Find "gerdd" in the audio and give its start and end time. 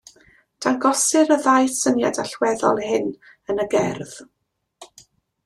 3.77-4.17